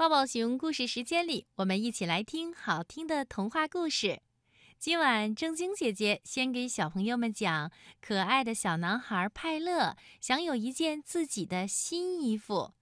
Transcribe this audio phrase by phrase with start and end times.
[0.00, 4.22] 抱抱熊故事时间里，我们一起来听好听的童话故事。
[4.78, 12.72] 今晚正晶姐姐先给小朋友们讲：可爱的小男孩派乐想有一件自己的新衣服，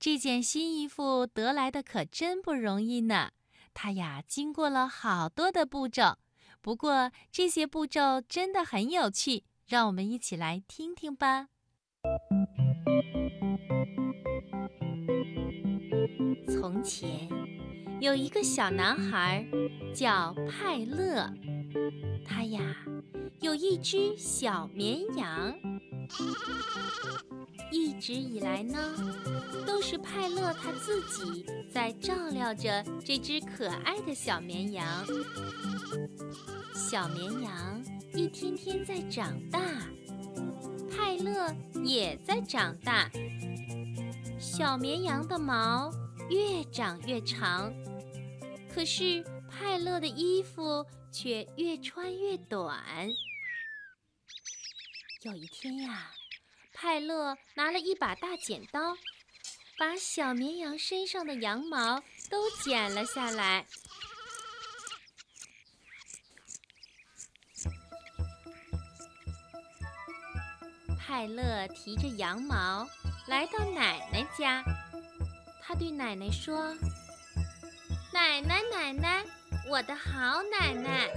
[0.00, 3.32] 这件新衣服得来的可真不容易呢。
[3.74, 6.16] 他呀，经过了好多的步骤，
[6.62, 11.48] 不过这些步骤真的很有趣，让我们一起来听听吧。
[16.82, 17.28] 从前
[18.00, 19.46] 有一个小男孩，
[19.94, 21.32] 叫派乐。
[22.26, 22.60] 他呀
[23.38, 25.54] 有一只小绵羊。
[27.70, 28.76] 一直以来呢，
[29.64, 34.84] 都是派乐他自己在照料着这只可爱的小绵羊。
[36.74, 37.80] 小绵羊
[38.12, 39.60] 一天天在长大，
[40.90, 41.54] 派乐
[41.84, 43.08] 也在长大。
[44.36, 45.88] 小绵羊的毛。
[46.30, 47.72] 越长越长，
[48.72, 53.08] 可是派乐的衣服却越穿越短。
[55.22, 56.10] 有一天呀，
[56.72, 58.96] 派乐拿了一把大剪刀，
[59.78, 63.66] 把小绵羊身上的羊毛都剪了下来。
[70.98, 72.88] 派乐提着羊毛
[73.26, 74.64] 来到奶奶家。
[75.72, 76.74] 他对奶奶说
[78.12, 79.24] ：“奶奶，奶奶，
[79.70, 81.08] 我的好奶奶，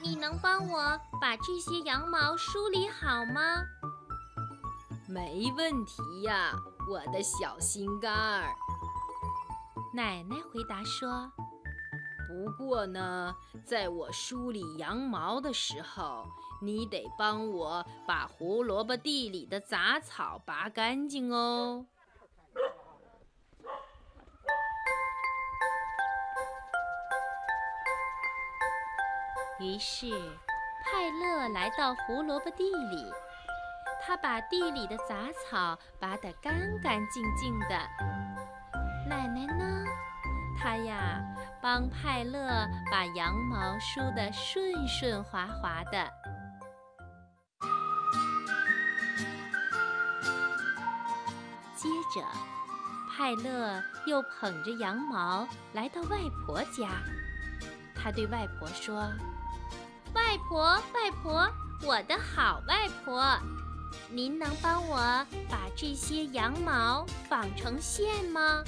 [0.00, 3.64] 你能帮我把这些羊毛梳理好吗
[5.10, 6.52] ？”“没问题呀，
[6.88, 8.54] 我的小心肝儿。”
[9.92, 11.32] 奶奶回答说。
[12.30, 13.34] “不过呢，
[13.66, 16.24] 在我梳理羊毛的时候，
[16.60, 21.86] 你得帮我把胡萝卜地里的杂草拔干净哦。”
[29.62, 30.10] 于是，
[30.84, 33.12] 派乐来到胡萝卜地里，
[34.04, 36.52] 他把地里的杂草拔得干
[36.82, 37.68] 干净净的。
[39.08, 39.84] 奶奶呢？
[40.60, 41.20] 她呀，
[41.62, 46.10] 帮派乐把羊毛梳得顺顺滑滑的。
[51.76, 52.26] 接着，
[53.10, 56.90] 派乐又捧着羊毛来到外婆家，
[57.94, 59.08] 他对外婆说。
[60.14, 61.50] 外婆，外婆，
[61.86, 63.38] 我的好外婆，
[64.10, 64.96] 您能帮我
[65.48, 68.62] 把这些羊毛纺成线吗？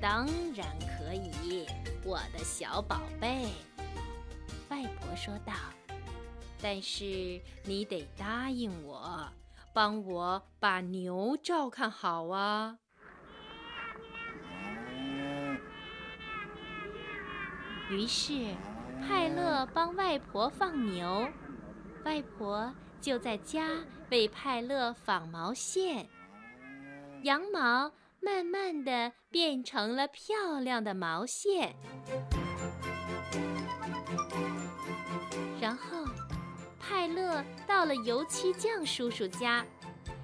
[0.00, 1.66] 当然可以，
[2.04, 3.48] 我的小宝贝。
[4.68, 5.52] 外婆说道。
[6.62, 7.04] 但是
[7.64, 9.28] 你得答应我，
[9.74, 12.78] 帮我把牛照看好啊。
[17.90, 18.54] 于是。
[19.00, 21.28] 派乐帮外婆放牛，
[22.04, 23.68] 外婆就在家
[24.10, 26.08] 为派乐纺毛线。
[27.22, 31.74] 羊毛慢慢的变成了漂亮的毛线。
[35.60, 36.04] 然后，
[36.78, 39.64] 派乐到了油漆匠叔叔家，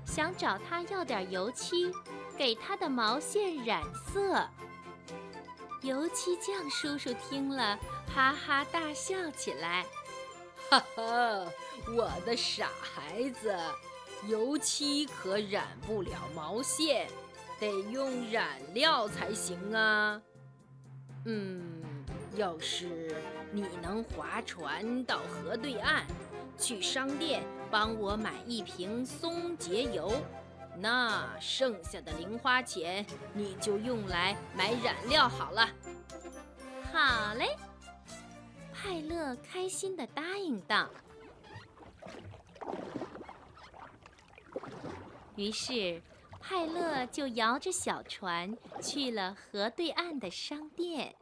[0.04, 1.90] 想找他要点油漆，
[2.36, 4.48] 给他的毛线染色。
[5.82, 7.78] 油漆匠叔叔听了。
[8.14, 9.84] 哈哈大笑起来，
[10.70, 11.52] 哈哈！
[11.96, 13.56] 我的傻孩子，
[14.28, 17.08] 油漆可染不了毛线，
[17.58, 20.20] 得用染料才行啊。
[21.24, 21.82] 嗯，
[22.36, 23.16] 要是
[23.50, 26.04] 你能划船到河对岸，
[26.58, 30.12] 去商店帮我买一瓶松节油，
[30.78, 35.68] 那剩下的零花钱你就用来买染料好了。
[36.92, 37.56] 好嘞。
[38.72, 40.90] 派乐开心的答应道。
[45.36, 46.02] 于是，
[46.40, 51.14] 派乐就摇着小船去了河对岸的商店。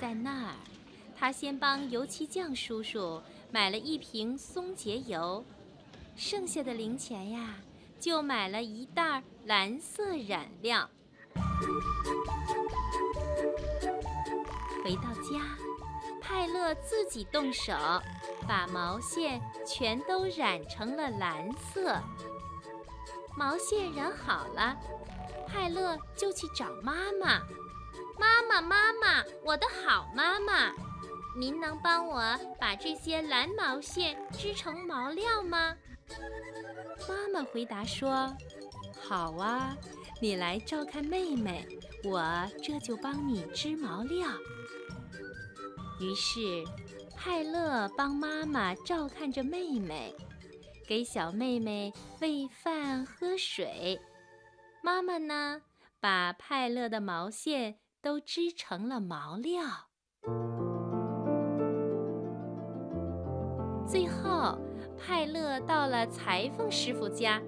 [0.00, 0.54] 在那儿，
[1.16, 5.44] 他先帮油漆匠叔叔买了一瓶松节油，
[6.14, 7.56] 剩下的零钱呀，
[7.98, 10.88] 就买了一袋蓝色染料。
[14.84, 15.40] 回到家，
[16.20, 17.72] 派乐自己动手，
[18.46, 22.00] 把毛线全都染成了蓝色。
[23.36, 24.76] 毛线染好了，
[25.46, 27.42] 派乐就去找妈妈。
[28.18, 30.72] 妈妈，妈妈，我的好妈妈，
[31.36, 35.76] 您能帮我把这些蓝毛线织成毛料吗？
[37.08, 38.34] 妈妈回答说
[39.00, 39.76] ：“好啊，
[40.20, 41.66] 你来照看妹妹，
[42.04, 42.22] 我
[42.62, 44.28] 这就帮你织毛料。”
[46.00, 46.64] 于是，
[47.16, 50.14] 派乐帮妈妈照看着妹妹，
[50.86, 54.00] 给小妹妹喂饭喝水。
[54.82, 55.62] 妈妈呢，
[56.00, 59.89] 把派乐的毛线都织成了毛料。
[63.90, 64.56] 最后，
[64.96, 67.42] 派乐到了裁缝师傅家，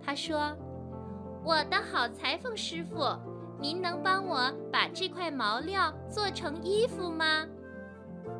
[0.00, 0.56] 他说
[1.42, 3.04] ：“我的好裁缝师傅，
[3.60, 7.44] 您能帮我把这块毛料做成衣服吗？”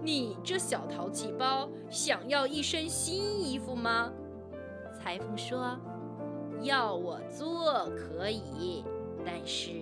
[0.01, 4.13] 你这小淘气包，想要一身新衣服吗？
[4.95, 5.77] 裁缝说
[6.63, 8.85] ：“要我做可以，
[9.27, 9.73] 但是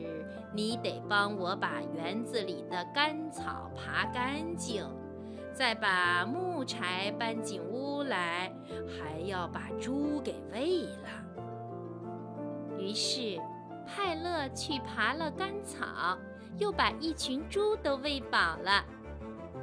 [0.54, 4.88] 你得帮我把园子里的干草爬干净，
[5.52, 8.52] 再把木柴搬进屋来，
[8.86, 11.08] 还要把猪给喂了。”
[12.78, 13.40] 于是，
[13.86, 16.16] 派乐去爬了干草，
[16.58, 18.84] 又把一群猪都喂饱了。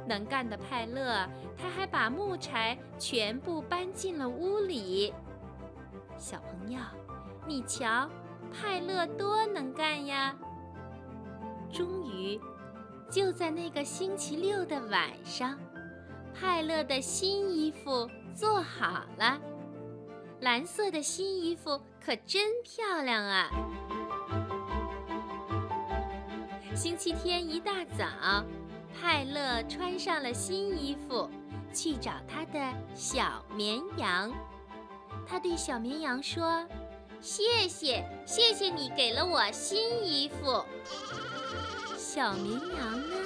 [0.06, 5.12] 能干的派乐，他还把木柴全部搬进了屋里。
[6.18, 6.78] 小朋友，
[7.46, 8.08] 你瞧，
[8.52, 10.36] 派乐多能干呀！
[11.72, 12.40] 终于，
[13.10, 15.58] 就在那个星期六的晚上，
[16.38, 19.40] 派乐的新衣服做好了。
[20.40, 23.50] 蓝色的新衣服可真漂亮啊！
[26.74, 28.44] 星期天一大早。
[28.98, 31.28] 派乐穿上了新衣服，
[31.72, 32.58] 去找他的
[32.94, 34.32] 小绵羊。
[35.26, 36.66] 他对小绵羊说
[37.20, 40.64] ：“谢谢，谢谢你给了我新衣服。”
[41.98, 43.16] 小绵羊呢？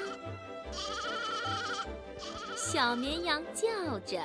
[2.57, 4.21] 小绵羊叫着，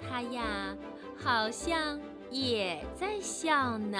[0.00, 0.76] 它呀，
[1.16, 3.98] 好像也在笑呢。